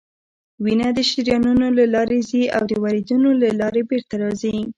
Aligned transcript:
وینه 0.63 0.87
د 0.97 0.99
شریانونو 1.09 1.67
له 1.77 1.85
لارې 1.93 2.19
ځي 2.29 2.43
او 2.55 2.63
د 2.71 2.73
وریدونو 2.83 3.29
له 3.41 3.49
لارې 3.59 3.81
بیرته 3.89 4.15
راځي 4.23 4.55